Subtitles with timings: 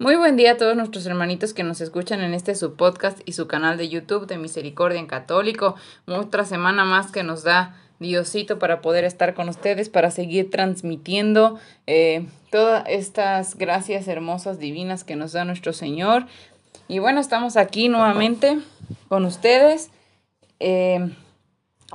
[0.00, 3.32] Muy buen día a todos nuestros hermanitos que nos escuchan en este su podcast y
[3.32, 5.74] su canal de YouTube de Misericordia en Católico.
[6.06, 11.58] Otra semana más que nos da Diosito para poder estar con ustedes, para seguir transmitiendo
[11.88, 16.26] eh, todas estas gracias hermosas, divinas que nos da nuestro Señor.
[16.86, 18.56] Y bueno, estamos aquí nuevamente
[19.08, 19.90] con ustedes.
[20.60, 21.10] Eh,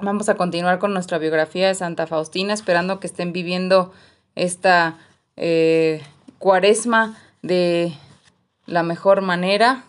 [0.01, 3.93] vamos a continuar con nuestra biografía de Santa Faustina, esperando que estén viviendo
[4.35, 4.97] esta
[5.37, 6.01] eh,
[6.37, 7.93] cuaresma de
[8.65, 9.83] la mejor manera,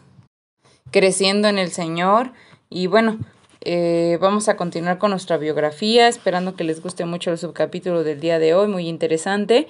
[0.91, 2.33] creciendo en el Señor.
[2.69, 3.19] Y bueno,
[3.63, 8.21] eh, vamos a continuar con nuestra biografía, esperando que les guste mucho el subcapítulo del
[8.21, 9.69] día de hoy, muy interesante.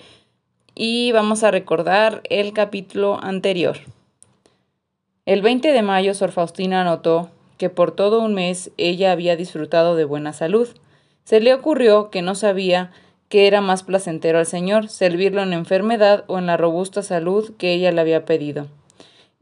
[0.74, 3.78] Y vamos a recordar el capítulo anterior.
[5.26, 9.94] El 20 de mayo, Sor Faustina notó que por todo un mes ella había disfrutado
[9.94, 10.68] de buena salud.
[11.24, 12.90] Se le ocurrió que no sabía
[13.28, 17.72] que era más placentero al Señor, servirlo en enfermedad o en la robusta salud que
[17.72, 18.68] ella le había pedido.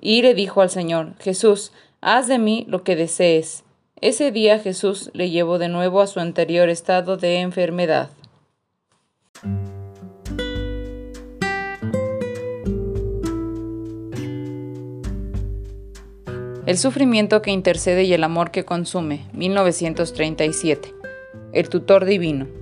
[0.01, 3.65] Y le dijo al Señor, Jesús, haz de mí lo que desees.
[4.01, 8.11] Ese día Jesús le llevó de nuevo a su anterior estado de enfermedad.
[16.65, 20.95] El sufrimiento que intercede y el amor que consume, 1937.
[21.53, 22.62] El tutor divino.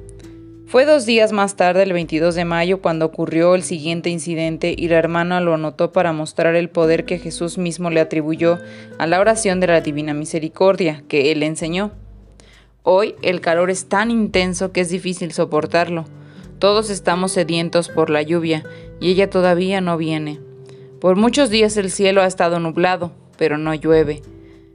[0.71, 4.87] Fue dos días más tarde, el 22 de mayo, cuando ocurrió el siguiente incidente y
[4.87, 8.61] la hermana lo anotó para mostrar el poder que Jesús mismo le atribuyó
[8.97, 11.91] a la oración de la Divina Misericordia que él enseñó.
[12.85, 16.05] Hoy el calor es tan intenso que es difícil soportarlo.
[16.61, 18.63] Todos estamos sedientos por la lluvia
[19.01, 20.39] y ella todavía no viene.
[21.01, 24.23] Por muchos días el cielo ha estado nublado, pero no llueve.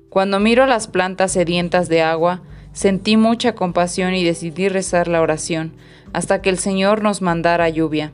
[0.09, 2.42] Cuando miro las plantas sedientas de agua,
[2.75, 5.72] Sentí mucha compasión y decidí rezar la oración,
[6.12, 8.12] hasta que el Señor nos mandara lluvia.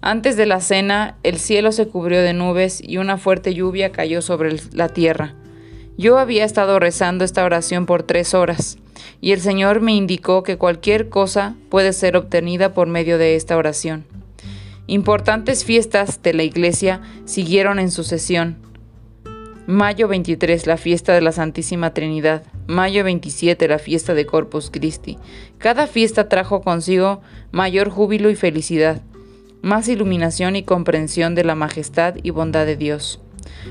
[0.00, 4.22] Antes de la cena, el cielo se cubrió de nubes y una fuerte lluvia cayó
[4.22, 5.34] sobre la tierra.
[5.98, 8.78] Yo había estado rezando esta oración por tres horas,
[9.20, 13.58] y el Señor me indicó que cualquier cosa puede ser obtenida por medio de esta
[13.58, 14.06] oración.
[14.86, 18.56] Importantes fiestas de la Iglesia siguieron en sucesión.
[19.70, 22.42] Mayo 23, la fiesta de la Santísima Trinidad.
[22.66, 25.16] Mayo 27, la fiesta de Corpus Christi.
[25.58, 27.20] Cada fiesta trajo consigo
[27.52, 29.00] mayor júbilo y felicidad,
[29.62, 33.20] más iluminación y comprensión de la majestad y bondad de Dios.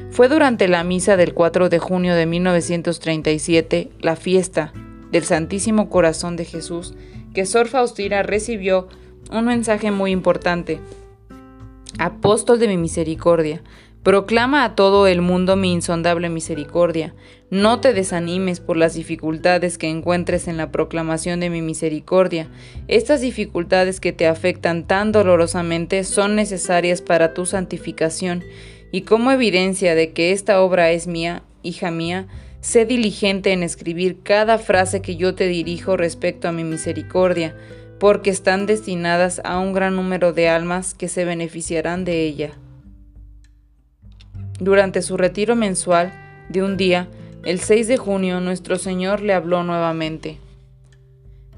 [0.09, 4.71] Fue durante la misa del 4 de junio de 1937, la fiesta
[5.11, 6.93] del Santísimo Corazón de Jesús,
[7.33, 8.87] que Sor Faustina recibió
[9.33, 10.79] un mensaje muy importante.
[11.97, 13.61] Apóstol de mi misericordia,
[14.03, 17.13] Proclama a todo el mundo mi insondable misericordia.
[17.49, 22.47] No te desanimes por las dificultades que encuentres en la proclamación de mi misericordia.
[22.87, 28.45] Estas dificultades que te afectan tan dolorosamente son necesarias para tu santificación,
[28.91, 32.27] y como evidencia de que esta obra es mía, hija mía,
[32.61, 37.53] sé diligente en escribir cada frase que yo te dirijo respecto a mi misericordia,
[37.99, 42.51] porque están destinadas a un gran número de almas que se beneficiarán de ella.
[44.59, 46.14] Durante su retiro mensual
[46.50, 47.08] de un día,
[47.46, 50.38] el 6 de junio, nuestro Señor le habló nuevamente.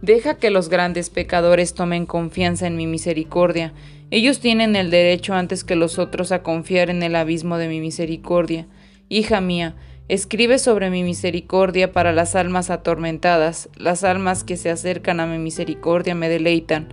[0.02, 3.74] Deja que los grandes pecadores tomen confianza en mi misericordia.
[4.12, 7.80] Ellos tienen el derecho antes que los otros a confiar en el abismo de mi
[7.80, 8.68] misericordia.
[9.10, 9.76] Hija mía,
[10.08, 13.70] escribe sobre mi misericordia para las almas atormentadas.
[13.76, 16.90] Las almas que se acercan a mi misericordia me deleitan.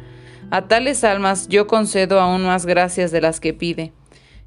[0.51, 3.93] A tales almas yo concedo aún más gracias de las que pide.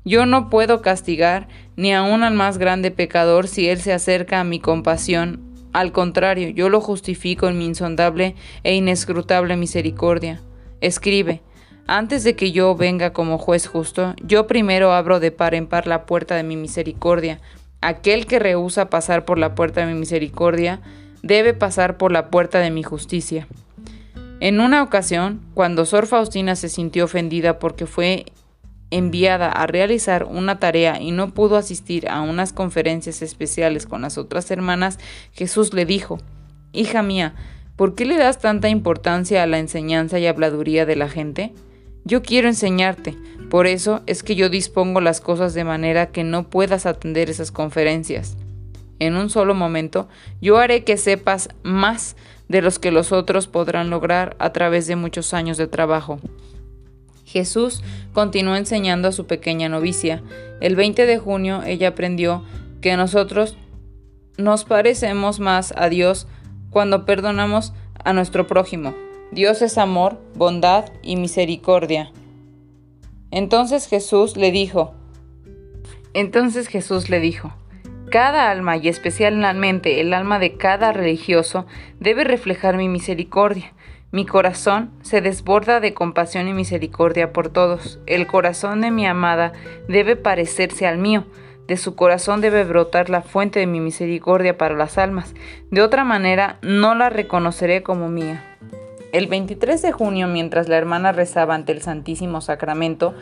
[0.04, 4.44] Yo no puedo castigar ni aun al más grande pecador si él se acerca a
[4.44, 5.40] mi compasión.
[5.74, 10.42] Al contrario, yo lo justifico en mi insondable e inescrutable misericordia.
[10.82, 11.42] Escribe,
[11.88, 15.88] antes de que yo venga como juez justo, yo primero abro de par en par
[15.88, 17.40] la puerta de mi misericordia.
[17.82, 20.82] Aquel que rehúsa pasar por la puerta de mi misericordia,
[21.22, 23.48] debe pasar por la puerta de mi justicia.
[24.40, 28.26] En una ocasión, cuando Sor Faustina se sintió ofendida porque fue
[28.92, 34.18] enviada a realizar una tarea y no pudo asistir a unas conferencias especiales con las
[34.18, 35.00] otras hermanas,
[35.32, 36.20] Jesús le dijo,
[36.74, 37.34] Hija mía,
[37.76, 41.54] ¿por qué le das tanta importancia a la enseñanza y habladuría de la gente?
[42.04, 43.16] Yo quiero enseñarte,
[43.50, 47.52] por eso es que yo dispongo las cosas de manera que no puedas atender esas
[47.52, 48.38] conferencias.
[49.00, 50.08] En un solo momento,
[50.42, 52.16] yo haré que sepas más
[52.50, 56.20] de los que los otros podrán lograr a través de muchos años de trabajo.
[57.32, 57.82] Jesús
[58.14, 60.22] continuó enseñando a su pequeña novicia.
[60.60, 62.44] El 20 de junio ella aprendió
[62.82, 63.58] que nosotros
[64.38, 66.28] nos parecemos más a Dios
[66.70, 67.74] cuando perdonamos
[68.04, 68.94] a nuestro prójimo.
[69.32, 72.12] Dios es amor, bondad y misericordia.
[73.32, 74.94] Entonces Jesús le dijo,
[76.14, 77.54] entonces Jesús le dijo,
[78.10, 81.66] cada alma y especialmente el alma de cada religioso
[82.02, 83.74] debe reflejar mi misericordia.
[84.12, 88.00] Mi corazón se desborda de compasión y misericordia por todos.
[88.06, 89.54] El corazón de mi amada
[89.88, 91.24] debe parecerse al mío.
[91.68, 95.34] De su corazón debe brotar la fuente de mi misericordia para las almas.
[95.70, 98.44] De otra manera, no la reconoceré como mía.
[99.14, 103.14] El 23 de junio, mientras la hermana rezaba ante el Santísimo Sacramento,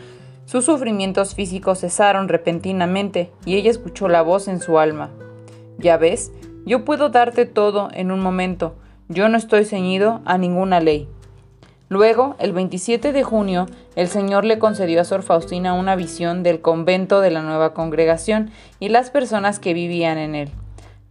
[0.45, 5.11] sus sufrimientos físicos cesaron repentinamente y ella escuchó la voz en su alma.
[5.77, 6.31] Ya ves,
[6.65, 8.75] yo puedo darte todo en un momento,
[9.09, 11.09] yo no estoy ceñido a ninguna ley.
[11.89, 13.65] Luego, el 27 de junio,
[13.95, 18.51] el Señor le concedió a Sor Faustina una visión del convento de la nueva congregación
[18.79, 20.51] y las personas que vivían en él.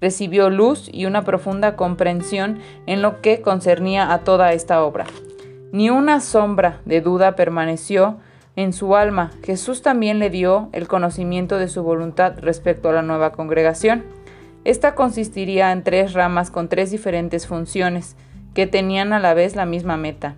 [0.01, 5.07] Recibió luz y una profunda comprensión en lo que concernía a toda esta obra.
[5.73, 8.19] Ni una sombra de duda permaneció
[8.59, 13.03] en su alma, Jesús también le dio el conocimiento de su voluntad respecto a la
[13.03, 14.05] nueva congregación.
[14.65, 18.17] Esta consistiría en tres ramas con tres diferentes funciones,
[18.55, 20.35] que tenían a la vez la misma meta.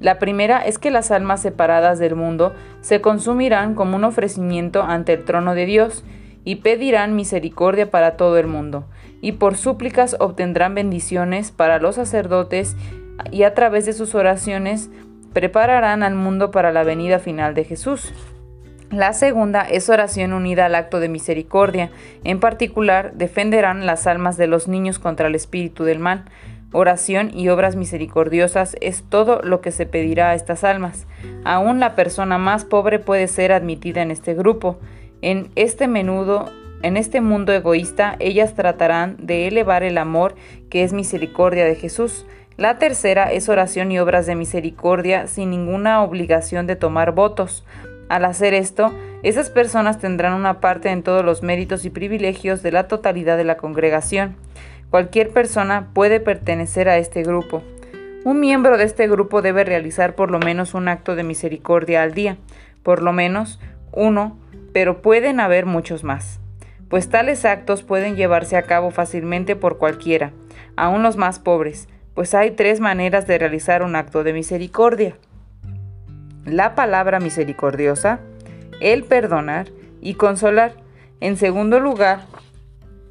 [0.00, 5.14] La primera es que las almas separadas del mundo se consumirán como un ofrecimiento ante
[5.14, 6.04] el trono de Dios
[6.44, 8.86] y pedirán misericordia para todo el mundo,
[9.20, 12.76] y por súplicas obtendrán bendiciones para los sacerdotes
[13.32, 14.88] y a través de sus oraciones
[15.32, 18.12] prepararán al mundo para la venida final de Jesús.
[18.90, 21.90] La segunda es oración unida al acto de misericordia.
[22.24, 26.24] En particular, defenderán las almas de los niños contra el espíritu del mal.
[26.72, 31.06] Oración y obras misericordiosas es todo lo que se pedirá a estas almas.
[31.44, 34.78] Aún la persona más pobre puede ser admitida en este grupo.
[35.20, 36.50] En este menudo
[36.80, 40.36] en este mundo egoísta, ellas tratarán de elevar el amor
[40.70, 42.24] que es misericordia de Jesús.
[42.56, 47.64] La tercera es oración y obras de misericordia sin ninguna obligación de tomar votos.
[48.08, 52.72] Al hacer esto, esas personas tendrán una parte en todos los méritos y privilegios de
[52.72, 54.36] la totalidad de la congregación.
[54.90, 57.62] Cualquier persona puede pertenecer a este grupo.
[58.24, 62.14] Un miembro de este grupo debe realizar por lo menos un acto de misericordia al
[62.14, 62.38] día,
[62.82, 63.60] por lo menos
[63.92, 64.38] uno,
[64.72, 66.40] pero pueden haber muchos más,
[66.88, 70.32] pues tales actos pueden llevarse a cabo fácilmente por cualquiera,
[70.76, 75.16] aun los más pobres, pues hay tres maneras de realizar un acto de misericordia.
[76.48, 78.20] La palabra misericordiosa,
[78.80, 79.68] el perdonar
[80.00, 80.72] y consolar.
[81.20, 82.24] En segundo lugar,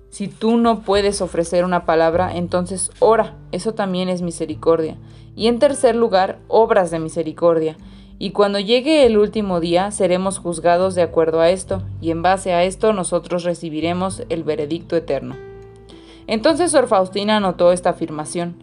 [0.10, 4.95] si tú no puedes ofrecer una palabra, entonces ora, eso también es misericordia.
[5.36, 7.78] Y en tercer lugar, obras de misericordia.
[8.18, 12.54] Y cuando llegue el último día, seremos juzgados de acuerdo a esto, y en base
[12.54, 15.36] a esto nosotros recibiremos el veredicto eterno.
[16.25, 18.56] Entonces Sor Faustina anotó esta afirmación.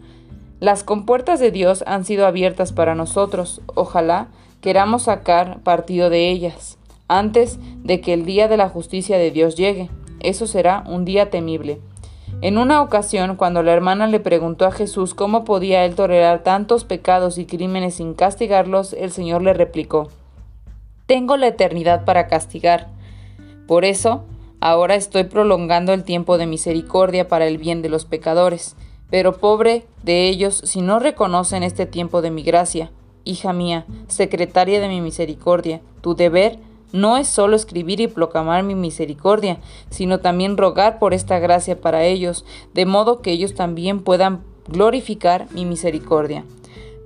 [0.58, 3.60] Las compuertas de Dios han sido abiertas para nosotros.
[3.76, 4.30] Ojalá
[4.64, 9.56] queramos sacar partido de ellas antes de que el día de la justicia de Dios
[9.56, 9.90] llegue.
[10.20, 11.82] Eso será un día temible.
[12.40, 16.84] En una ocasión, cuando la hermana le preguntó a Jesús cómo podía él tolerar tantos
[16.84, 20.08] pecados y crímenes sin castigarlos, el Señor le replicó,
[21.04, 22.88] Tengo la eternidad para castigar.
[23.66, 24.24] Por eso,
[24.60, 28.76] ahora estoy prolongando el tiempo de misericordia para el bien de los pecadores.
[29.10, 32.90] Pero pobre de ellos si no reconocen este tiempo de mi gracia.
[33.24, 36.58] Hija mía, secretaria de mi misericordia, tu deber
[36.92, 39.58] no es solo escribir y proclamar mi misericordia,
[39.90, 45.48] sino también rogar por esta gracia para ellos, de modo que ellos también puedan glorificar
[45.52, 46.44] mi misericordia.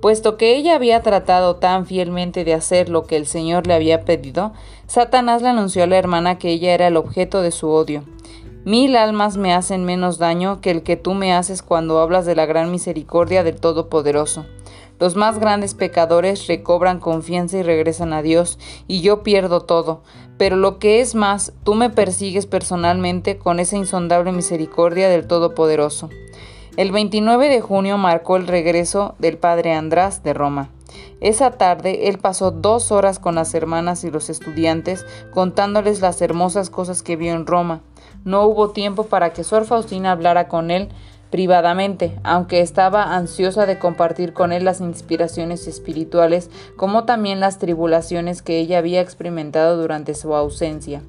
[0.01, 4.05] Puesto que ella había tratado tan fielmente de hacer lo que el Señor le había
[4.05, 4.53] pedido,
[4.87, 8.03] Satanás le anunció a la hermana que ella era el objeto de su odio.
[8.65, 12.35] Mil almas me hacen menos daño que el que tú me haces cuando hablas de
[12.35, 14.45] la gran misericordia del Todopoderoso.
[14.99, 20.01] Los más grandes pecadores recobran confianza y regresan a Dios, y yo pierdo todo.
[20.37, 26.09] Pero lo que es más, tú me persigues personalmente con esa insondable misericordia del Todopoderoso.
[26.77, 30.69] El 29 de junio marcó el regreso del padre András de Roma.
[31.21, 36.69] Esa tarde él pasó dos horas con las hermanas y los estudiantes contándoles las hermosas
[36.69, 37.81] cosas que vio en Roma.
[38.23, 40.89] No hubo tiempo para que Sor Faustina hablara con él,
[41.29, 48.41] privadamente, aunque estaba ansiosa de compartir con él las inspiraciones espirituales, como también las tribulaciones
[48.41, 51.01] que ella había experimentado durante su ausencia.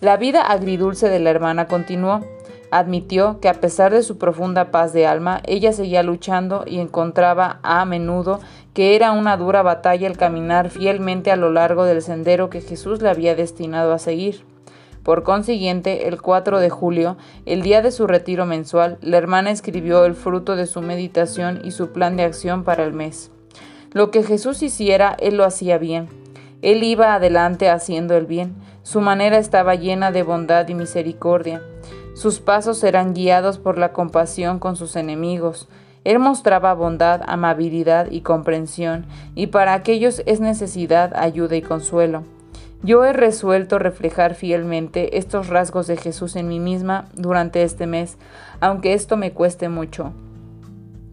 [0.00, 2.20] La vida agridulce de la hermana continuó.
[2.72, 7.58] Admitió que a pesar de su profunda paz de alma, ella seguía luchando y encontraba
[7.64, 8.38] a menudo
[8.74, 13.02] que era una dura batalla el caminar fielmente a lo largo del sendero que Jesús
[13.02, 14.44] le había destinado a seguir.
[15.10, 20.04] Por consiguiente, el 4 de julio, el día de su retiro mensual, la hermana escribió
[20.04, 23.32] el fruto de su meditación y su plan de acción para el mes.
[23.90, 26.08] Lo que Jesús hiciera, él lo hacía bien.
[26.62, 28.54] Él iba adelante haciendo el bien.
[28.84, 31.60] Su manera estaba llena de bondad y misericordia.
[32.14, 35.66] Sus pasos eran guiados por la compasión con sus enemigos.
[36.04, 42.22] Él mostraba bondad, amabilidad y comprensión, y para aquellos es necesidad, ayuda y consuelo.
[42.82, 48.16] Yo he resuelto reflejar fielmente estos rasgos de Jesús en mí misma durante este mes,
[48.60, 50.12] aunque esto me cueste mucho.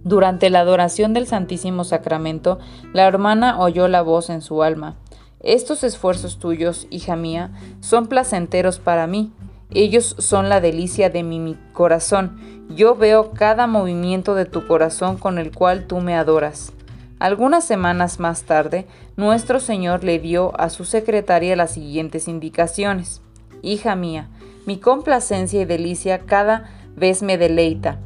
[0.03, 2.59] Durante la adoración del Santísimo Sacramento,
[2.93, 4.95] la hermana oyó la voz en su alma.
[5.41, 9.33] Estos esfuerzos tuyos, hija mía, son placenteros para mí,
[9.69, 12.39] ellos son la delicia de mi, corazón.
[12.69, 16.71] Yo veo cada movimiento de tu corazón con el cual tú me adoras.
[17.19, 23.21] Algunas semanas más tarde, nuestro Señor le dio a su secretaria las siguientes indicaciones.
[23.63, 24.29] Hija mía,
[24.67, 27.99] mi complacencia y delicia cada vez me deleita.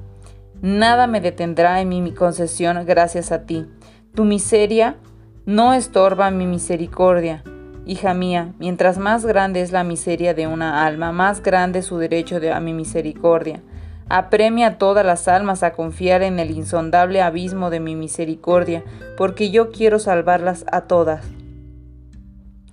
[0.62, 3.66] Nada me detendrá en mi concesión gracias a ti.
[4.16, 4.96] Tu miseria
[5.46, 7.44] no estorba mi misericordia.
[7.86, 12.40] Hija mía, mientras más grande es la miseria de una alma, más grande su derecho
[12.40, 13.62] de, a mi misericordia.
[14.14, 18.84] Apremia a todas las almas a confiar en el insondable abismo de mi misericordia,
[19.16, 21.26] porque yo quiero salvarlas a todas.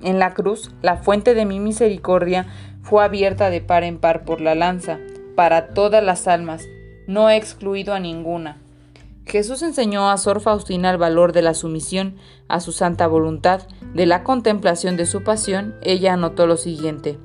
[0.01, 2.49] En la cruz, la fuente de mi misericordia
[2.83, 4.99] fue abierta de par en par por la lanza,
[5.37, 6.67] para todas las almas,
[7.07, 8.57] no he excluido a ninguna.
[9.25, 12.17] Jesús enseñó a Sor Faustina el valor de la sumisión
[12.49, 13.63] a su santa voluntad,
[13.95, 17.17] de la contemplación de su pasión, ella anotó lo siguiente.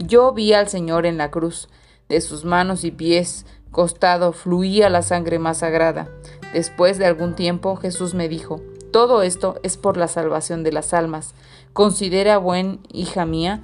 [0.00, 1.68] Yo vi al Señor en la cruz,
[2.10, 6.08] de sus manos y pies, costado, fluía la sangre más sagrada.
[6.52, 8.60] Después de algún tiempo Jesús me dijo,
[8.92, 11.34] todo esto es por la salvación de las almas.
[11.72, 13.62] Considera, buen hija mía,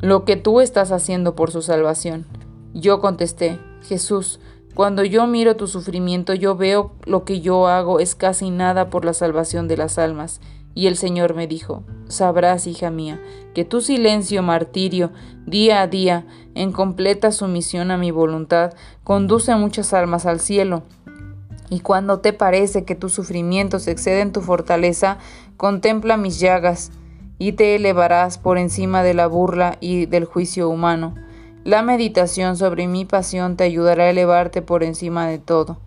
[0.00, 2.26] lo que tú estás haciendo por su salvación.
[2.74, 4.40] Yo contesté, Jesús,
[4.74, 9.06] cuando yo miro tu sufrimiento, yo veo lo que yo hago es casi nada por
[9.06, 10.42] la salvación de las almas.
[10.76, 13.18] Y el Señor me dijo, sabrás, hija mía,
[13.54, 15.10] que tu silencio, martirio,
[15.46, 20.82] día a día, en completa sumisión a mi voluntad, conduce muchas almas al cielo.
[21.70, 25.16] Y cuando te parece que tus sufrimientos exceden tu fortaleza,
[25.56, 26.92] contempla mis llagas,
[27.38, 31.14] y te elevarás por encima de la burla y del juicio humano.
[31.64, 35.78] La meditación sobre mi pasión te ayudará a elevarte por encima de todo.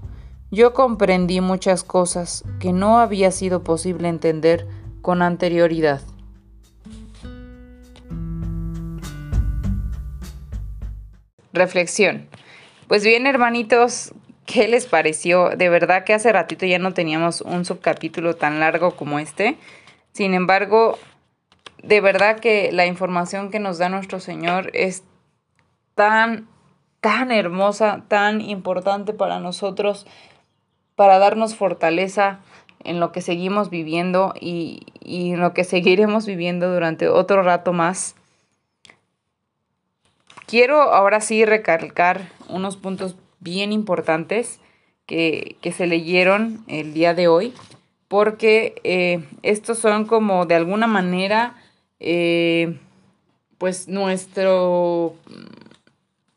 [0.51, 4.67] Yo comprendí muchas cosas que no había sido posible entender
[5.09, 6.01] con anterioridad.
[11.51, 12.27] Reflexión.
[12.87, 14.13] Pues bien, hermanitos,
[14.45, 15.49] ¿qué les pareció?
[15.49, 19.57] De verdad que hace ratito ya no teníamos un subcapítulo tan largo como este.
[20.11, 20.99] Sin embargo,
[21.81, 25.01] de verdad que la información que nos da nuestro Señor es
[25.95, 26.47] tan,
[27.01, 30.05] tan hermosa, tan importante para nosotros,
[30.95, 32.41] para darnos fortaleza
[32.83, 37.73] en lo que seguimos viviendo y, y en lo que seguiremos viviendo durante otro rato
[37.73, 38.15] más.
[40.45, 44.59] Quiero ahora sí recalcar unos puntos bien importantes
[45.07, 47.53] que, que se leyeron el día de hoy,
[48.07, 51.55] porque eh, estos son como de alguna manera,
[51.99, 52.77] eh,
[53.57, 55.15] pues nuestro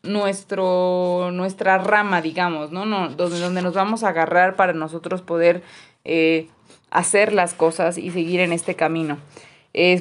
[0.03, 2.87] nuestro, nuestra rama, digamos, ¿no?
[2.87, 5.63] no donde, donde nos vamos a agarrar para nosotros poder
[6.05, 6.49] eh,
[6.93, 9.19] hacer las cosas y seguir en este camino.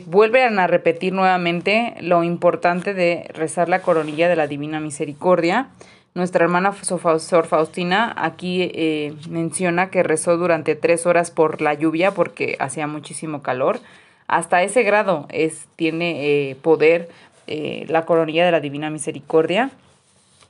[0.06, 5.70] vuelven a repetir nuevamente lo importante de rezar la coronilla de la Divina Misericordia.
[6.14, 12.12] Nuestra hermana Sor Faustina aquí eh, menciona que rezó durante tres horas por la lluvia
[12.12, 13.80] porque hacía muchísimo calor.
[14.28, 17.10] Hasta ese grado es, tiene eh, poder
[17.88, 19.72] la coronilla de la Divina Misericordia.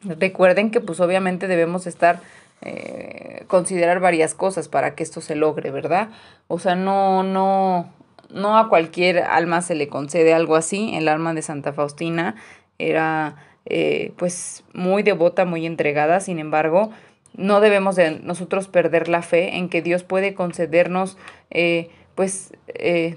[0.04, 2.20] Recuerden que pues obviamente debemos estar,
[2.64, 6.10] eh, considerar varias cosas para que esto se logre, ¿verdad?
[6.48, 7.92] O sea, no, no,
[8.30, 10.94] no a cualquier alma se le concede algo así.
[10.96, 12.36] El alma de Santa Faustina
[12.78, 16.92] era eh, pues muy devota, muy entregada, sin embargo,
[17.34, 21.18] no debemos de nosotros perder la fe en que Dios puede concedernos
[21.50, 22.52] eh, pues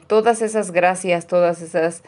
[0.07, 2.03] todas esas gracias, todas esas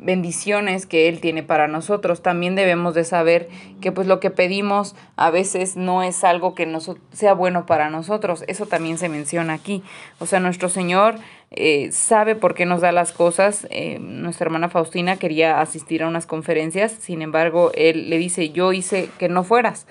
[0.00, 2.22] bendiciones que Él tiene para nosotros.
[2.22, 3.48] También debemos de saber
[3.80, 7.90] que pues lo que pedimos a veces no es algo que nos, sea bueno para
[7.90, 8.44] nosotros.
[8.48, 9.82] Eso también se menciona aquí.
[10.18, 11.16] O sea, nuestro Señor
[11.50, 13.66] eh, sabe por qué nos da las cosas.
[13.70, 18.72] Eh, nuestra hermana Faustina quería asistir a unas conferencias, sin embargo, Él le dice, yo
[18.72, 19.86] hice que no fueras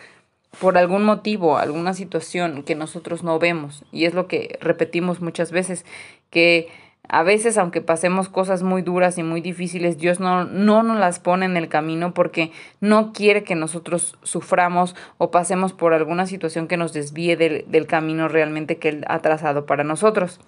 [0.59, 3.85] por algún motivo, alguna situación que nosotros no vemos.
[3.91, 5.85] Y es lo que repetimos muchas veces,
[6.31, 6.69] que
[7.09, 11.19] a veces, aunque pasemos cosas muy duras y muy difíciles, Dios no, no nos las
[11.19, 16.67] pone en el camino porque no quiere que nosotros suframos o pasemos por alguna situación
[16.67, 20.39] que nos desvíe del, del camino realmente que Él ha trazado para nosotros.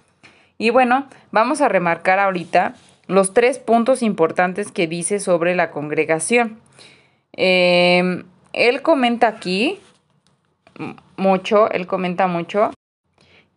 [0.57, 2.75] Y bueno, vamos a remarcar ahorita
[3.07, 6.59] los tres puntos importantes que dice sobre la congregación.
[7.33, 9.79] Em, él comenta aquí
[11.17, 12.71] mucho, él comenta mucho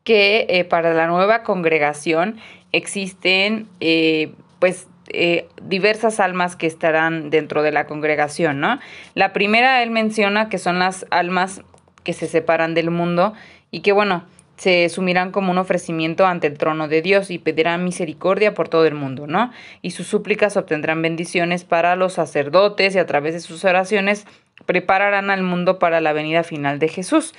[0.05, 2.37] que eh, para la nueva congregación
[2.73, 8.79] existen eh, pues eh, diversas almas que estarán dentro de la congregación, ¿no?
[9.15, 11.63] La primera él menciona que son las almas
[12.05, 13.35] que se separan del mundo
[13.71, 14.25] y que bueno,
[14.57, 18.87] se sumirán como un ofrecimiento ante el trono de Dios y pedirán misericordia por todo
[18.87, 19.51] el mundo, ¿no?
[19.83, 24.27] Y sus súplicas obtendrán bendiciones para los sacerdotes y a través de sus oraciones
[24.67, 27.35] prepararán al mundo para la venida final de Jesús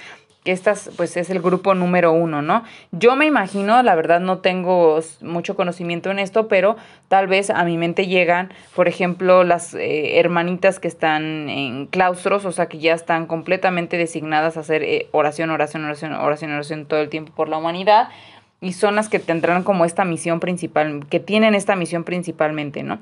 [0.45, 2.63] que estas pues es el grupo número uno, ¿no?
[2.91, 7.63] Yo me imagino, la verdad no tengo mucho conocimiento en esto, pero tal vez a
[7.65, 12.77] mi mente llegan, por ejemplo, las eh, hermanitas que están en claustros, o sea, que
[12.77, 17.33] ya están completamente designadas a hacer eh, oración, oración, oración, oración, oración todo el tiempo
[17.35, 18.09] por la humanidad
[18.61, 22.99] y son las que tendrán como esta misión principal, que tienen esta misión principalmente, ¿no?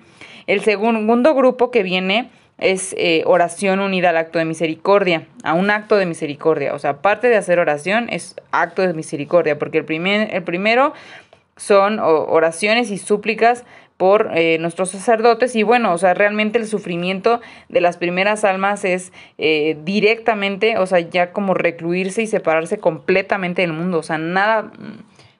[0.47, 5.69] El segundo grupo que viene es eh, oración unida al acto de misericordia, a un
[5.69, 6.73] acto de misericordia.
[6.73, 10.93] O sea, aparte de hacer oración, es acto de misericordia, porque el, primer, el primero
[11.57, 13.63] son oraciones y súplicas
[13.97, 18.85] por eh, nuestros sacerdotes y bueno, o sea, realmente el sufrimiento de las primeras almas
[18.85, 24.17] es eh, directamente, o sea, ya como recluirse y separarse completamente del mundo, o sea,
[24.17, 24.71] nada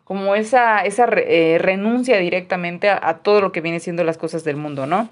[0.04, 4.58] como esa, esa renuncia directamente a, a todo lo que viene siendo las cosas del
[4.58, 5.10] mundo, ¿no?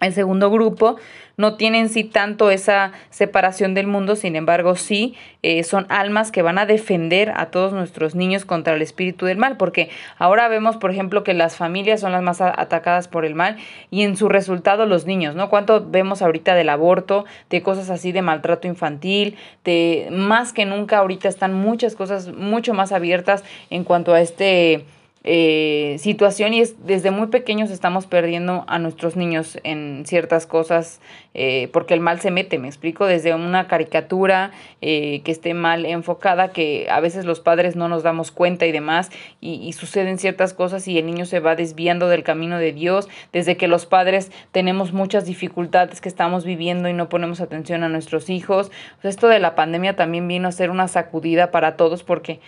[0.00, 0.96] El segundo grupo
[1.36, 6.30] no tiene en sí tanto esa separación del mundo, sin embargo sí eh, son almas
[6.30, 10.48] que van a defender a todos nuestros niños contra el espíritu del mal, porque ahora
[10.48, 13.56] vemos, por ejemplo, que las familias son las más atacadas por el mal
[13.90, 15.48] y en su resultado los niños, ¿no?
[15.48, 20.98] ¿Cuánto vemos ahorita del aborto, de cosas así, de maltrato infantil, de más que nunca
[20.98, 24.84] ahorita están muchas cosas mucho más abiertas en cuanto a este
[25.30, 31.02] eh, situación y es desde muy pequeños estamos perdiendo a nuestros niños en ciertas cosas
[31.34, 35.84] eh, porque el mal se mete, me explico, desde una caricatura eh, que esté mal
[35.84, 40.16] enfocada, que a veces los padres no nos damos cuenta y demás, y, y, suceden
[40.16, 43.84] ciertas cosas y el niño se va desviando del camino de Dios, desde que los
[43.84, 48.70] padres tenemos muchas dificultades que estamos viviendo y no ponemos atención a nuestros hijos.
[49.02, 52.40] esto de la pandemia también vino a ser una sacudida para todos porque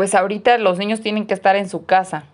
[0.00, 2.24] pues ahorita los niños tienen que estar en su casa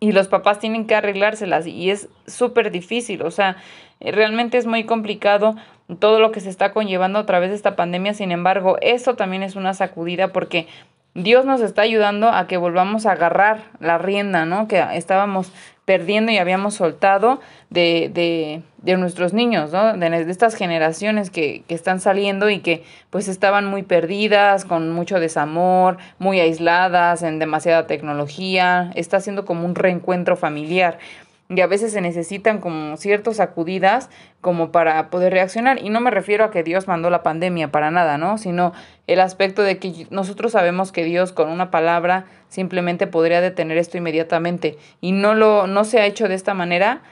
[0.00, 3.56] y los papás tienen que arreglárselas y es súper difícil, o sea,
[4.00, 5.54] realmente es muy complicado
[5.98, 9.42] todo lo que se está conllevando a través de esta pandemia, sin embargo, eso también
[9.42, 10.68] es una sacudida porque
[11.14, 14.68] Dios nos está ayudando a que volvamos a agarrar la rienda, ¿no?
[14.68, 19.96] Que estábamos perdiendo y habíamos soltado de, de, de nuestros niños, ¿no?
[19.96, 25.20] De, estas generaciones que, que, están saliendo y que pues estaban muy perdidas, con mucho
[25.20, 30.98] desamor, muy aisladas, en demasiada tecnología, está siendo como un reencuentro familiar
[31.48, 34.08] y a veces se necesitan como ciertas sacudidas
[34.40, 35.82] como para poder reaccionar.
[35.82, 38.38] Y no me refiero a que Dios mandó la pandemia para nada, ¿no?
[38.38, 38.72] Sino
[39.06, 43.98] el aspecto de que nosotros sabemos que Dios con una palabra simplemente podría detener esto
[43.98, 44.78] inmediatamente.
[45.00, 47.02] Y no lo, no se ha hecho de esta manera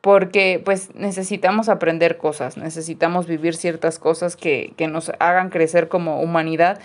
[0.00, 6.22] porque pues necesitamos aprender cosas, necesitamos vivir ciertas cosas que, que nos hagan crecer como
[6.22, 6.80] humanidad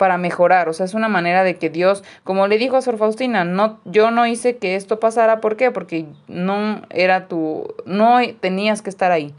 [0.00, 0.70] para mejorar.
[0.70, 3.80] O sea, es una manera de que Dios, como le dijo a Sor Faustina, no,
[3.84, 5.42] yo no hice que esto pasara.
[5.42, 5.70] ¿Por qué?
[5.72, 9.34] Porque no era tu, no tenías que estar ahí.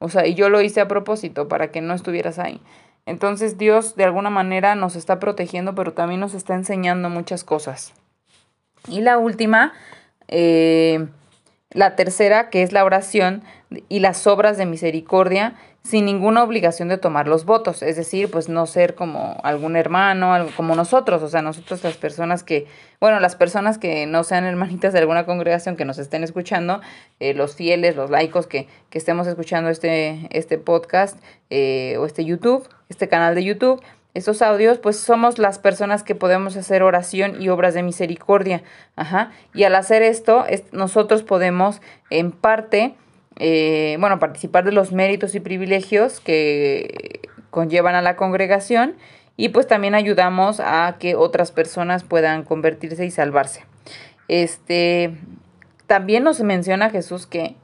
[0.00, 2.60] O sea, y yo lo hice a propósito para que no estuvieras ahí.
[3.06, 7.94] Entonces Dios de alguna manera nos está protegiendo, pero también nos está enseñando muchas cosas.
[8.88, 9.72] Y la última,
[10.26, 11.06] eh,
[11.70, 13.44] la tercera, que es la oración
[13.88, 18.48] y las obras de misericordia, sin ninguna obligación de tomar los votos, es decir, pues
[18.48, 22.66] no ser como algún hermano, algo como nosotros, o sea, nosotros las personas que,
[23.00, 26.80] bueno, las personas que no sean hermanitas de alguna congregación que nos estén escuchando,
[27.18, 31.18] eh, los fieles, los laicos que, que estemos escuchando este, este podcast
[31.50, 33.82] eh, o este YouTube, este canal de YouTube,
[34.14, 38.62] estos audios, pues somos las personas que podemos hacer oración y obras de misericordia.
[38.94, 39.32] Ajá.
[39.54, 42.94] Y al hacer esto, nosotros podemos, en parte,
[43.38, 48.94] eh, bueno, participar de los méritos y privilegios que conllevan a la congregación
[49.36, 53.64] y pues también ayudamos a que otras personas puedan convertirse y salvarse.
[54.28, 55.14] Este,
[55.86, 57.56] también nos menciona Jesús que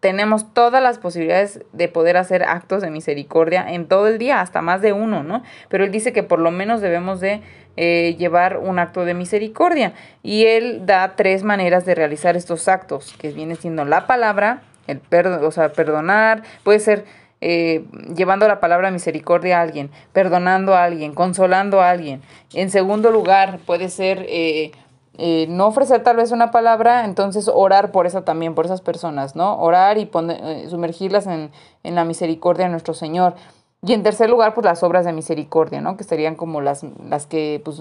[0.00, 4.62] tenemos todas las posibilidades de poder hacer actos de misericordia en todo el día, hasta
[4.62, 5.42] más de uno, ¿no?
[5.68, 7.40] Pero él dice que por lo menos debemos de
[7.76, 9.94] eh, llevar un acto de misericordia.
[10.22, 15.00] Y él da tres maneras de realizar estos actos, que viene siendo la palabra, el
[15.00, 17.04] perdón, o sea, perdonar, puede ser
[17.40, 17.84] eh,
[18.16, 22.22] llevando la palabra misericordia a alguien, perdonando a alguien, consolando a alguien.
[22.54, 24.72] En segundo lugar, puede ser eh,
[25.18, 29.36] eh, no ofrecer tal vez una palabra, entonces orar por esa también, por esas personas,
[29.36, 29.58] ¿no?
[29.58, 31.50] Orar y poner, sumergirlas en,
[31.82, 33.34] en, la misericordia de nuestro Señor.
[33.82, 35.96] Y en tercer lugar, pues las obras de misericordia, ¿no?
[35.96, 37.80] Que serían como las, las que pues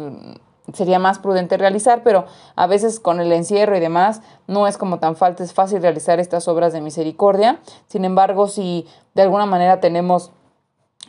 [0.74, 2.26] sería más prudente realizar, pero
[2.56, 6.20] a veces con el encierro y demás no es como tan falta, es fácil realizar
[6.20, 7.60] estas obras de misericordia.
[7.88, 10.32] Sin embargo, si de alguna manera tenemos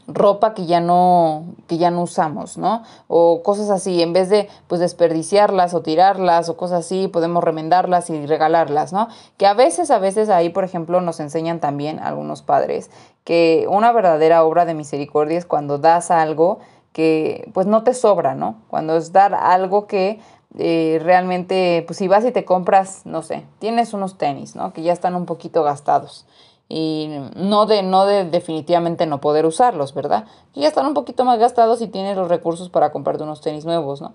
[0.08, 2.82] ropa que ya no que ya no usamos, ¿no?
[3.08, 8.08] O cosas así, en vez de pues desperdiciarlas o tirarlas o cosas así, podemos remendarlas
[8.10, 9.08] y regalarlas, ¿no?
[9.36, 12.90] Que a veces a veces ahí, por ejemplo, nos enseñan también algunos padres
[13.24, 16.60] que una verdadera obra de misericordia es cuando das algo
[16.96, 18.62] que pues no te sobra, ¿no?
[18.68, 20.18] Cuando es dar algo que
[20.56, 24.72] eh, realmente, pues si vas y te compras, no sé, tienes unos tenis, ¿no?
[24.72, 26.24] Que ya están un poquito gastados
[26.70, 30.24] y no de, no de definitivamente no poder usarlos, ¿verdad?
[30.54, 33.66] Que ya están un poquito más gastados y tienes los recursos para comprarte unos tenis
[33.66, 34.14] nuevos, ¿no?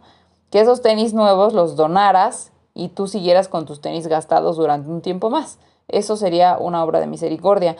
[0.50, 5.02] Que esos tenis nuevos los donaras y tú siguieras con tus tenis gastados durante un
[5.02, 5.60] tiempo más.
[5.88, 7.76] Eso sería una obra de misericordia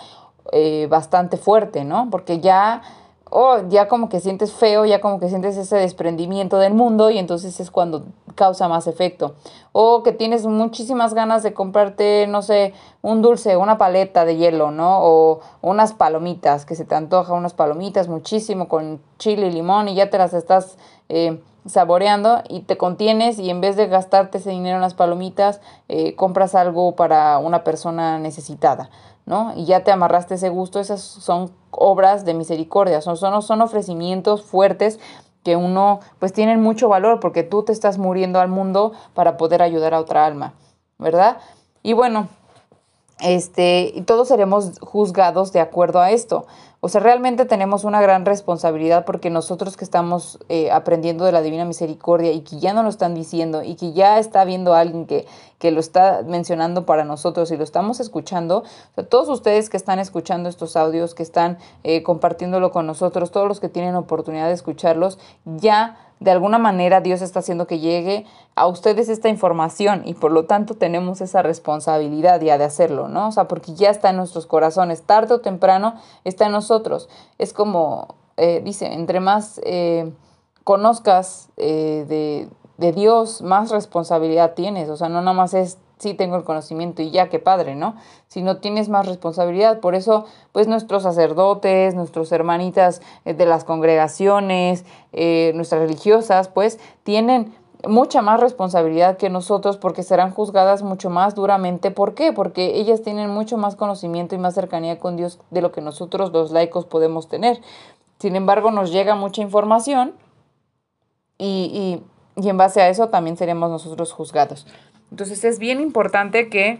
[0.52, 2.10] eh, bastante fuerte, ¿no?
[2.12, 2.84] Porque ya
[3.32, 7.18] oh, ya como que sientes feo, ya como que sientes ese desprendimiento del mundo y
[7.18, 8.04] entonces es cuando
[8.36, 9.36] causa más efecto.
[9.72, 14.72] O que tienes muchísimas ganas de comprarte, no sé, un dulce, una paleta de hielo,
[14.72, 15.00] ¿no?
[15.02, 19.96] O unas palomitas, que se te antoja unas palomitas muchísimo con chile y limón y
[19.96, 24.50] ya te las estás eh, saboreando y te contienes y en vez de gastarte ese
[24.50, 28.90] dinero en las palomitas, eh, compras algo para una persona necesitada.
[29.32, 29.54] ¿No?
[29.56, 34.44] Y ya te amarraste ese gusto, esas son obras de misericordia, son, son, son ofrecimientos
[34.44, 35.00] fuertes
[35.42, 39.62] que uno pues tienen mucho valor porque tú te estás muriendo al mundo para poder
[39.62, 40.54] ayudar a otra alma,
[41.00, 41.38] ¿verdad?
[41.82, 42.28] Y bueno,
[43.22, 46.46] este, y todos seremos juzgados de acuerdo a esto.
[46.84, 51.44] O sea, realmente tenemos una gran responsabilidad porque nosotros que estamos eh, aprendiendo de la
[51.44, 55.06] Divina Misericordia y que ya no lo están diciendo y que ya está viendo alguien
[55.06, 55.28] que,
[55.60, 59.78] que lo está mencionando para nosotros y lo estamos escuchando, o sea, todos ustedes que
[59.78, 64.48] están escuchando estos audios, que están eh, compartiéndolo con nosotros, todos los que tienen oportunidad
[64.48, 70.04] de escucharlos, ya de alguna manera Dios está haciendo que llegue a ustedes esta información
[70.06, 73.28] y por lo tanto tenemos esa responsabilidad ya de hacerlo, ¿no?
[73.28, 77.10] O sea, porque ya está en nuestros corazones, tarde o temprano está en nosotros.
[77.40, 80.14] Es como, eh, dice, entre más eh,
[80.64, 84.90] conozcas eh, de, de Dios, más responsabilidad tienes.
[84.90, 87.96] O sea, no nada más es sí tengo el conocimiento y ya, qué padre, ¿no?
[88.28, 93.64] Si no tienes más responsabilidad, por eso, pues nuestros sacerdotes, nuestros hermanitas eh, de las
[93.64, 94.84] congregaciones,
[95.14, 97.54] eh, nuestras religiosas, pues tienen
[97.88, 101.92] mucha más responsabilidad que nosotros porque serán juzgadas mucho más duramente.
[101.92, 102.34] ¿Por qué?
[102.34, 106.32] Porque ellas tienen mucho más conocimiento y más cercanía con Dios de lo que nosotros
[106.32, 107.62] los laicos podemos tener.
[108.20, 110.14] Sin embargo, nos llega mucha información
[111.38, 112.02] y,
[112.38, 114.68] y, y en base a eso también seremos nosotros juzgados.
[115.12, 116.80] Entonces es bien importante que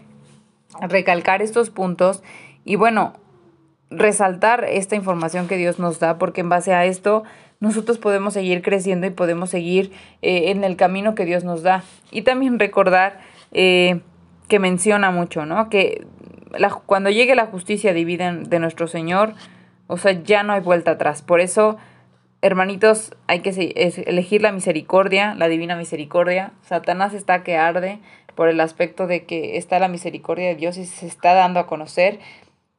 [0.80, 2.22] recalcar estos puntos
[2.64, 3.12] y bueno,
[3.90, 7.24] resaltar esta información que Dios nos da porque en base a esto
[7.60, 9.92] nosotros podemos seguir creciendo y podemos seguir
[10.22, 11.84] eh, en el camino que Dios nos da.
[12.10, 13.20] Y también recordar
[13.52, 14.00] eh,
[14.48, 15.68] que menciona mucho, ¿no?
[15.68, 16.04] Que
[16.58, 19.34] la, cuando llegue la justicia divina de nuestro Señor,
[19.86, 21.22] o sea, ya no hay vuelta atrás.
[21.22, 21.76] Por eso
[22.42, 23.50] hermanitos, hay que
[24.06, 26.52] elegir la misericordia, la divina misericordia.
[26.62, 28.00] Satanás está que arde
[28.34, 31.66] por el aspecto de que está la misericordia de Dios y se está dando a
[31.66, 32.18] conocer.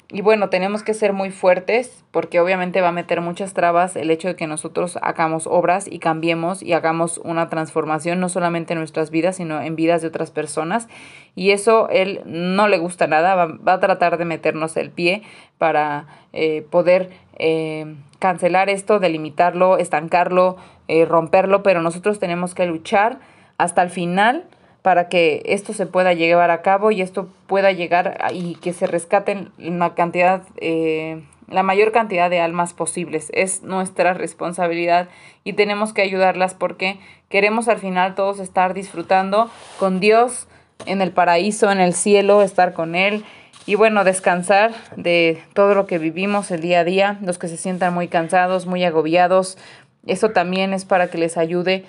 [0.10, 4.12] Y bueno, tenemos que ser muy fuertes porque obviamente va a meter muchas trabas el
[4.12, 8.80] hecho de que nosotros hagamos obras y cambiemos y hagamos una transformación no solamente en
[8.80, 10.88] nuestras vidas, sino en vidas de otras personas.
[11.36, 15.24] Y eso él no le gusta nada, va, a tratar de meternos el pie
[15.58, 23.20] para eh, poder eh, cancelar esto, delimitarlo, estancarlo, eh, romperlo, pero nosotros tenemos que luchar
[23.58, 24.46] hasta el final
[24.84, 28.86] para que esto se pueda llevar a cabo y esto pueda llegar y que se
[28.86, 33.32] rescaten una cantidad, eh, la mayor cantidad de almas posibles.
[33.34, 35.08] Es nuestra responsabilidad
[35.46, 40.48] y tenemos que ayudarlas porque queremos al final todos estar disfrutando con Dios
[40.86, 43.24] en el paraíso, en el cielo, estar con Él
[43.66, 47.56] y bueno, descansar de todo lo que vivimos el día a día, los que se
[47.56, 49.58] sientan muy cansados, muy agobiados,
[50.06, 51.86] eso también es para que les ayude.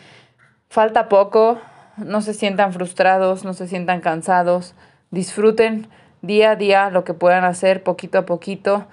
[0.69, 1.59] Falta poco,
[1.97, 4.75] no se sientan frustrados, no se sientan cansados,
[5.11, 5.89] disfruten
[6.23, 8.87] día a día lo que puedan hacer poquito a poquito.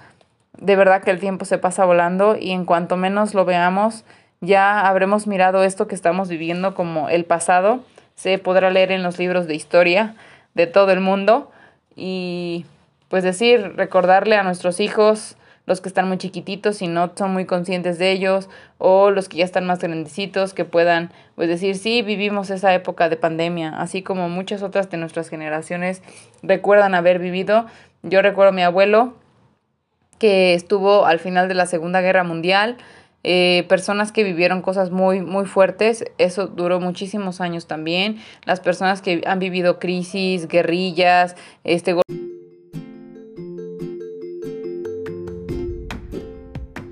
[0.58, 4.04] De verdad que el tiempo se pasa volando y en cuanto menos lo veamos,
[4.42, 7.84] ya habremos mirado esto que estamos viviendo como el pasado.
[8.16, 10.16] Se podrá leer en los libros de historia
[10.54, 11.52] de todo el mundo
[11.96, 12.66] y
[13.08, 15.36] pues decir, recordarle a nuestros hijos,
[15.72, 19.38] los que están muy chiquititos y no son muy conscientes de ellos, o los que
[19.38, 24.04] ya están más grandecitos, que puedan pues decir, sí, vivimos esa época de pandemia, así
[24.04, 26.04] como muchas otras de nuestras generaciones
[26.44, 27.68] recuerdan haber vivido.
[28.04, 29.14] Yo recuerdo a mi abuelo
[30.20, 32.76] que estuvo al final de la Segunda Guerra Mundial,
[33.24, 39.02] eh, personas que vivieron cosas muy, muy fuertes, eso duró muchísimos años también, las personas
[39.02, 41.96] que han vivido crisis, guerrillas, este...